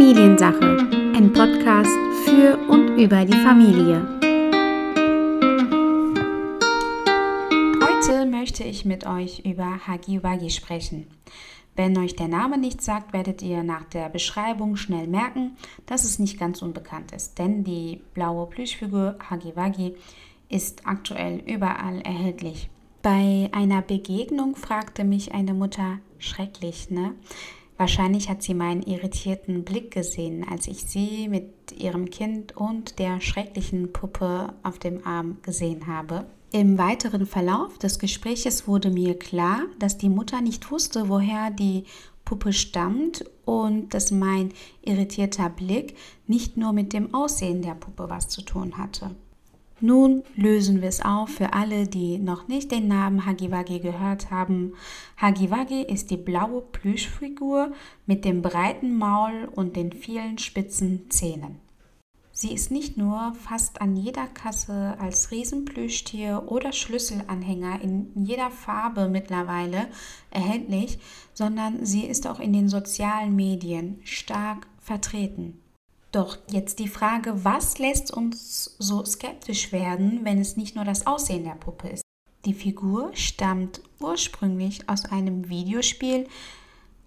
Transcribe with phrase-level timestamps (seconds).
[0.00, 0.78] Familiensache,
[1.14, 1.90] ein Podcast
[2.24, 4.00] für und über die Familie.
[7.82, 11.06] Heute möchte ich mit euch über Hagi Wagi sprechen.
[11.76, 16.18] Wenn euch der Name nicht sagt, werdet ihr nach der Beschreibung schnell merken, dass es
[16.18, 19.96] nicht ganz unbekannt ist, denn die blaue Plüschfigur Hagi Wagi
[20.48, 22.70] ist aktuell überall erhältlich.
[23.02, 27.12] Bei einer Begegnung fragte mich eine Mutter, schrecklich, ne?
[27.80, 33.22] Wahrscheinlich hat sie meinen irritierten Blick gesehen, als ich sie mit ihrem Kind und der
[33.22, 36.26] schrecklichen Puppe auf dem Arm gesehen habe.
[36.52, 41.84] Im weiteren Verlauf des Gespräches wurde mir klar, dass die Mutter nicht wusste, woher die
[42.26, 48.28] Puppe stammt und dass mein irritierter Blick nicht nur mit dem Aussehen der Puppe was
[48.28, 49.12] zu tun hatte.
[49.82, 54.74] Nun lösen wir es auf für alle, die noch nicht den Namen Hagiwagi gehört haben.
[55.16, 57.72] Hagiwagi ist die blaue Plüschfigur
[58.04, 61.60] mit dem breiten Maul und den vielen spitzen Zähnen.
[62.30, 69.08] Sie ist nicht nur fast an jeder Kasse als Riesenplüschtier oder Schlüsselanhänger in jeder Farbe
[69.08, 69.88] mittlerweile
[70.30, 70.98] erhältlich,
[71.32, 75.60] sondern sie ist auch in den sozialen Medien stark vertreten.
[76.12, 81.06] Doch jetzt die Frage, was lässt uns so skeptisch werden, wenn es nicht nur das
[81.06, 82.02] Aussehen der Puppe ist?
[82.44, 86.26] Die Figur stammt ursprünglich aus einem Videospiel,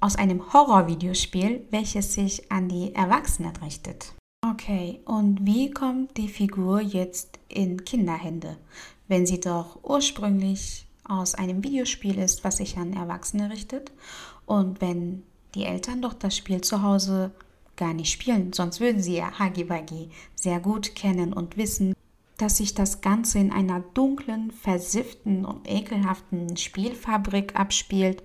[0.00, 4.12] aus einem Horror-Videospiel, welches sich an die Erwachsenen richtet.
[4.44, 8.58] Okay, und wie kommt die Figur jetzt in Kinderhände,
[9.08, 13.90] wenn sie doch ursprünglich aus einem Videospiel ist, was sich an Erwachsene richtet
[14.46, 15.22] und wenn
[15.54, 17.32] die Eltern doch das Spiel zu Hause
[17.76, 21.94] gar nicht spielen, sonst würden sie ja Hagiwagi sehr gut kennen und wissen,
[22.38, 28.22] dass sich das Ganze in einer dunklen, versifften und ekelhaften Spielfabrik abspielt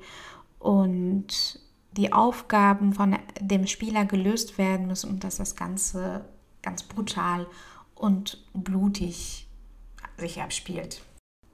[0.60, 1.60] und
[1.92, 6.26] die Aufgaben von dem Spieler gelöst werden müssen und dass das Ganze
[6.62, 7.48] ganz brutal
[7.96, 9.48] und blutig
[10.18, 11.02] sich abspielt.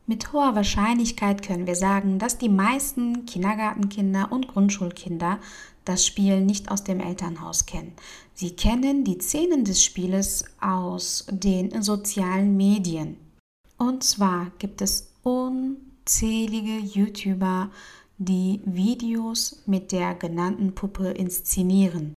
[0.06, 5.40] Mit hoher Wahrscheinlichkeit können wir sagen, dass die meisten Kindergartenkinder und Grundschulkinder
[5.86, 7.94] das Spiel nicht aus dem Elternhaus kennen.
[8.34, 13.18] Sie kennen die Szenen des Spieles aus den sozialen Medien.
[13.78, 17.70] Und zwar gibt es unzählige YouTuber,
[18.18, 22.14] die Videos mit der genannten Puppe inszenieren.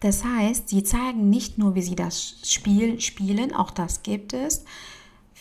[0.00, 4.64] Das heißt, sie zeigen nicht nur, wie sie das Spiel spielen, auch das gibt es,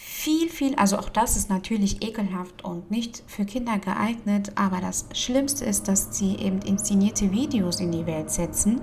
[0.05, 5.05] viel, viel, also auch das ist natürlich ekelhaft und nicht für Kinder geeignet, aber das
[5.13, 8.81] Schlimmste ist, dass sie eben inszenierte Videos in die Welt setzen,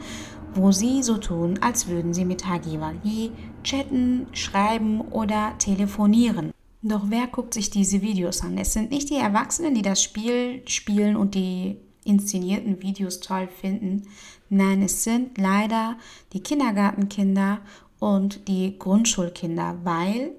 [0.54, 3.32] wo sie so tun, als würden sie mit Hagiwagi
[3.62, 6.52] chatten, schreiben oder telefonieren.
[6.82, 8.56] Doch wer guckt sich diese Videos an?
[8.56, 14.04] Es sind nicht die Erwachsenen, die das Spiel spielen und die inszenierten Videos toll finden.
[14.48, 15.96] Nein, es sind leider
[16.32, 17.60] die Kindergartenkinder
[17.98, 20.32] und die Grundschulkinder, weil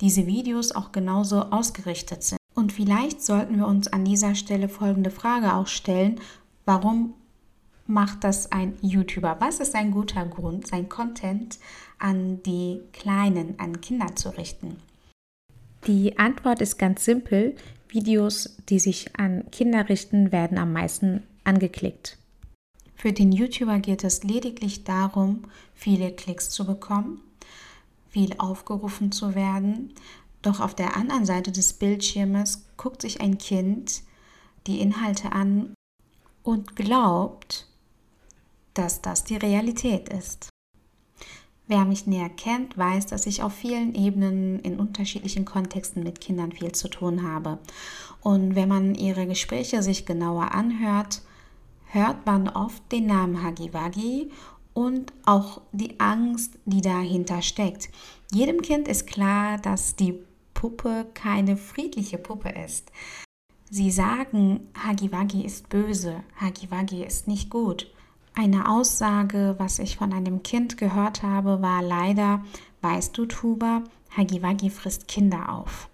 [0.00, 2.38] diese Videos auch genauso ausgerichtet sind.
[2.54, 6.20] Und vielleicht sollten wir uns an dieser Stelle folgende Frage auch stellen.
[6.64, 7.14] Warum
[7.86, 9.36] macht das ein YouTuber?
[9.40, 11.58] Was ist ein guter Grund, sein Content
[11.98, 14.76] an die Kleinen, an Kinder zu richten?
[15.86, 17.54] Die Antwort ist ganz simpel.
[17.88, 22.18] Videos, die sich an Kinder richten, werden am meisten angeklickt.
[22.96, 25.44] Für den YouTuber geht es lediglich darum,
[25.74, 27.20] viele Klicks zu bekommen
[28.08, 29.94] viel aufgerufen zu werden.
[30.42, 34.02] Doch auf der anderen Seite des Bildschirmes guckt sich ein Kind
[34.66, 35.74] die Inhalte an
[36.42, 37.66] und glaubt,
[38.74, 40.50] dass das die Realität ist.
[41.66, 46.52] Wer mich näher kennt, weiß, dass ich auf vielen Ebenen in unterschiedlichen Kontexten mit Kindern
[46.52, 47.58] viel zu tun habe.
[48.22, 51.20] Und wenn man ihre Gespräche sich genauer anhört,
[51.90, 54.30] hört man oft den Namen Hagiwagi
[54.74, 57.88] und auch die Angst, die dahinter steckt.
[58.30, 60.14] Jedem Kind ist klar, dass die
[60.54, 62.90] Puppe keine friedliche Puppe ist.
[63.70, 67.92] Sie sagen, Hagiwagi ist böse, Hagiwagi ist nicht gut.
[68.34, 72.44] Eine Aussage, was ich von einem Kind gehört habe, war leider,
[72.80, 73.82] weißt du, Tuba,
[74.16, 75.88] Hagiwagi frisst Kinder auf.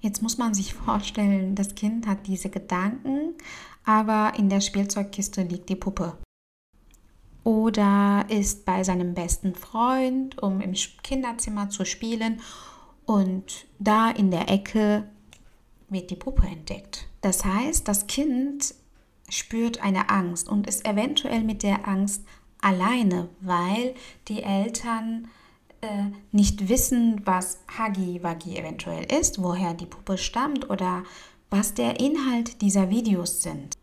[0.00, 3.34] Jetzt muss man sich vorstellen, das Kind hat diese Gedanken,
[3.84, 6.16] aber in der Spielzeugkiste liegt die Puppe
[7.44, 10.72] oder ist bei seinem besten Freund, um im
[11.02, 12.40] Kinderzimmer zu spielen
[13.04, 15.08] und da in der Ecke
[15.88, 17.08] wird die Puppe entdeckt.
[17.20, 18.74] Das heißt, das Kind
[19.28, 22.22] spürt eine Angst und ist eventuell mit der Angst
[22.60, 23.94] alleine, weil
[24.28, 25.28] die Eltern
[25.80, 31.02] äh, nicht wissen, was Hagi Wagi eventuell ist, woher die Puppe stammt oder
[31.50, 33.76] was der Inhalt dieser Videos sind.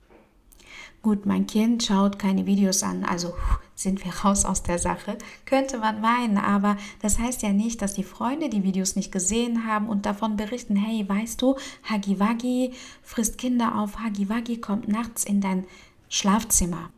[1.01, 3.33] Gut, mein Kind schaut keine Videos an, also
[3.73, 7.93] sind wir raus aus der Sache, könnte man meinen, aber das heißt ja nicht, dass
[7.93, 11.55] die Freunde die Videos nicht gesehen haben und davon berichten, hey, weißt du,
[11.89, 15.65] Hagiwagi frisst Kinder auf, Hagiwagi kommt nachts in dein
[16.09, 16.89] Schlafzimmer.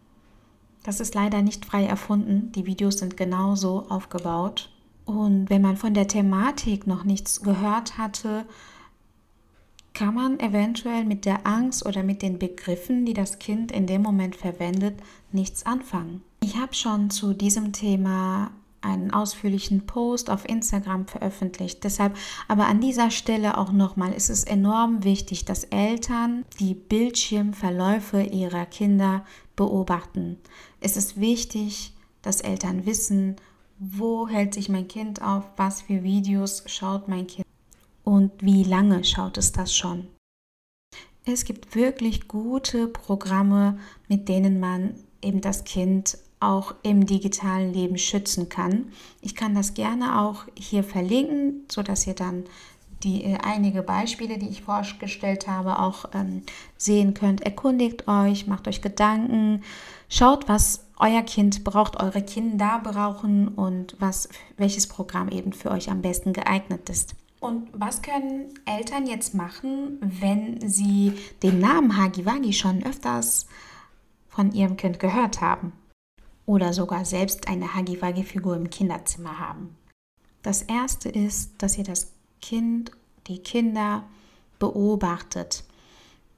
[0.83, 4.71] Das ist leider nicht frei erfunden, die Videos sind genauso aufgebaut.
[5.05, 8.45] Und wenn man von der Thematik noch nichts gehört hatte,
[9.93, 14.01] kann man eventuell mit der Angst oder mit den Begriffen, die das Kind in dem
[14.01, 14.99] Moment verwendet,
[15.31, 16.21] nichts anfangen.
[16.43, 18.51] Ich habe schon zu diesem Thema
[18.81, 21.83] einen ausführlichen Post auf Instagram veröffentlicht.
[21.83, 22.17] Deshalb
[22.47, 28.65] aber an dieser Stelle auch nochmal, ist es enorm wichtig, dass Eltern die Bildschirmverläufe ihrer
[28.65, 29.23] Kinder
[29.55, 30.37] beobachten.
[30.79, 31.93] Es ist wichtig,
[32.23, 33.35] dass Eltern wissen,
[33.77, 37.45] wo hält sich mein Kind auf, was für Videos schaut mein Kind
[38.03, 40.07] und wie lange schaut es das schon.
[41.25, 43.77] Es gibt wirklich gute Programme,
[44.07, 48.91] mit denen man eben das Kind auch im digitalen Leben schützen kann.
[49.21, 52.45] Ich kann das gerne auch hier verlinken, sodass ihr dann
[53.03, 56.43] die äh, einige Beispiele, die ich vorgestellt habe, auch ähm,
[56.77, 57.41] sehen könnt.
[57.41, 59.63] Erkundigt euch, macht euch Gedanken,
[60.09, 65.89] schaut, was euer Kind braucht, eure Kinder brauchen und was, welches Programm eben für euch
[65.89, 67.15] am besten geeignet ist.
[67.41, 73.47] Und was können Eltern jetzt machen, wenn sie den Namen Hagiwagi schon öfters
[74.29, 75.73] von ihrem Kind gehört haben?
[76.45, 79.75] Oder sogar selbst eine Hagiwagi-Figur im Kinderzimmer haben?
[80.43, 82.91] Das erste ist, dass ihr das Kind,
[83.25, 84.03] die Kinder
[84.59, 85.63] beobachtet.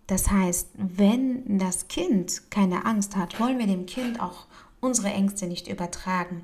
[0.08, 4.46] Das heißt, wenn das Kind keine Angst hat, wollen wir dem Kind auch
[4.80, 6.44] unsere Ängste nicht übertragen.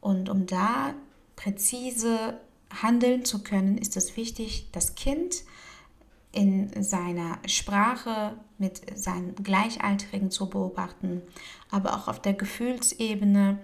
[0.00, 0.94] Und um da
[1.34, 2.38] präzise
[2.70, 5.44] handeln zu können, ist es wichtig, das Kind
[6.32, 11.22] in seiner Sprache mit seinen Gleichaltrigen zu beobachten,
[11.70, 13.58] aber auch auf der Gefühlsebene,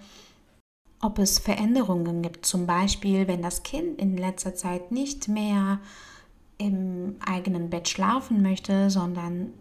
[1.00, 2.46] ob es Veränderungen gibt.
[2.46, 5.80] Zum Beispiel, wenn das Kind in letzter Zeit nicht mehr
[6.56, 9.52] im eigenen Bett schlafen möchte, sondern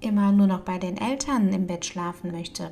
[0.00, 2.70] immer nur noch bei den Eltern im Bett schlafen möchte,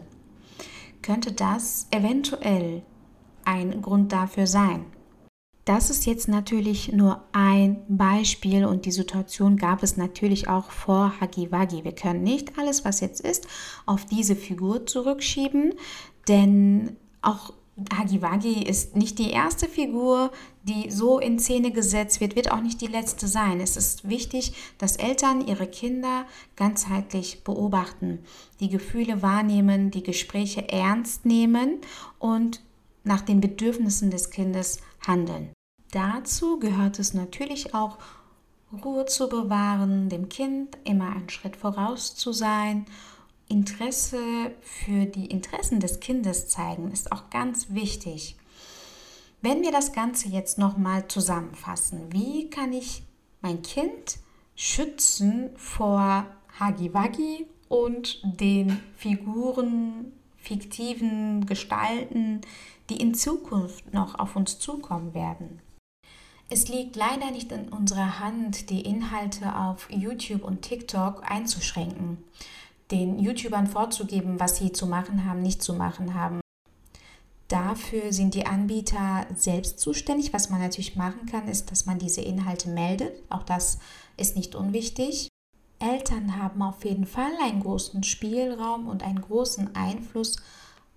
[1.01, 2.83] könnte das eventuell
[3.45, 4.85] ein Grund dafür sein.
[5.65, 11.13] Das ist jetzt natürlich nur ein Beispiel und die Situation gab es natürlich auch vor
[11.21, 11.85] Hagiwagi.
[11.85, 13.47] Wir können nicht alles, was jetzt ist,
[13.87, 15.75] auf diese Figur zurückschieben,
[16.27, 17.53] denn auch
[17.97, 20.31] Hagiwagi ist nicht die erste Figur,
[20.65, 23.61] die so in Szene gesetzt wird, wird auch nicht die letzte sein.
[23.61, 26.27] Es ist wichtig, dass Eltern ihre Kinder
[26.57, 28.19] ganzheitlich beobachten,
[28.61, 31.79] die Gefühle wahrnehmen, die Gespräche ernst nehmen
[32.19, 32.63] und
[33.05, 35.53] nach den Bedürfnissen des Kindes handeln.
[35.91, 37.99] Dazu gehört es natürlich auch,
[38.85, 42.87] Ruhe zu bewahren, dem Kind immer einen Schritt voraus zu sein.
[43.49, 48.37] Interesse für die Interessen des Kindes zeigen ist auch ganz wichtig.
[49.43, 53.03] Wenn wir das Ganze jetzt nochmal zusammenfassen, wie kann ich
[53.43, 54.19] mein Kind
[54.55, 56.27] schützen vor
[56.59, 62.41] Hagiwagi und den Figuren, fiktiven Gestalten,
[62.91, 65.61] die in Zukunft noch auf uns zukommen werden?
[66.51, 72.19] Es liegt leider nicht in unserer Hand, die Inhalte auf YouTube und TikTok einzuschränken,
[72.91, 76.43] den YouTubern vorzugeben, was sie zu machen haben, nicht zu machen haben.
[77.49, 80.33] Dafür sind die Anbieter selbst zuständig.
[80.33, 83.13] Was man natürlich machen kann, ist, dass man diese Inhalte meldet.
[83.31, 83.79] Auch das
[84.17, 85.29] ist nicht unwichtig.
[85.83, 90.37] Eltern haben auf jeden Fall einen großen Spielraum und einen großen Einfluss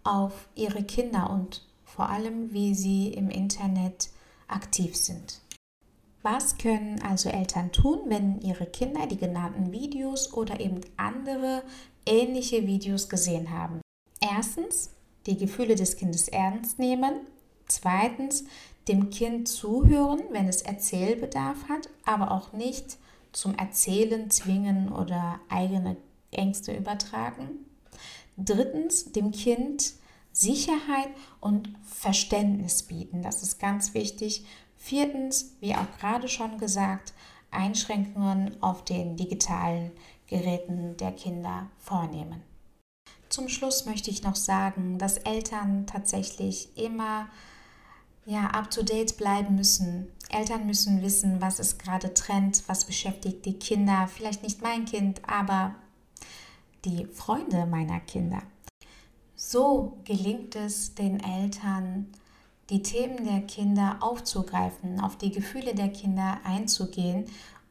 [0.03, 4.09] auf ihre Kinder und vor allem, wie sie im Internet
[4.47, 5.41] aktiv sind.
[6.21, 11.63] Was können also Eltern tun, wenn ihre Kinder die genannten Videos oder eben andere
[12.05, 13.81] ähnliche Videos gesehen haben?
[14.19, 14.91] Erstens,
[15.25, 17.21] die Gefühle des Kindes ernst nehmen.
[17.67, 18.45] Zweitens,
[18.87, 22.97] dem Kind zuhören, wenn es Erzählbedarf hat, aber auch nicht
[23.35, 25.97] zum Erzählen zwingen oder eigene
[26.31, 27.65] Ängste übertragen.
[28.37, 29.93] Drittens, dem Kind
[30.31, 33.21] Sicherheit und Verständnis bieten.
[33.21, 34.45] Das ist ganz wichtig
[34.77, 37.13] Viertens, wie auch gerade schon gesagt,
[37.49, 39.91] Einschränkungen auf den digitalen
[40.27, 42.43] Geräten der Kinder vornehmen.
[43.29, 47.27] Zum Schluss möchte ich noch sagen, dass Eltern tatsächlich immer
[48.25, 50.11] ja, up to date bleiben müssen.
[50.29, 55.21] Eltern müssen wissen, was ist gerade Trend, was beschäftigt die Kinder, vielleicht nicht mein Kind,
[55.27, 55.75] aber
[56.83, 58.41] die Freunde meiner Kinder.
[59.35, 62.07] So gelingt es den Eltern,
[62.69, 67.25] die Themen der Kinder aufzugreifen, auf die Gefühle der Kinder einzugehen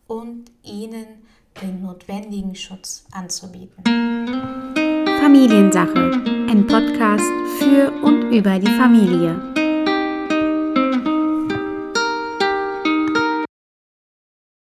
[0.07, 1.07] und ihnen
[1.63, 3.83] den notwendigen Schutz anzubieten.
[5.21, 7.25] Familiensache, ein Podcast
[7.59, 9.54] für und über die Familie.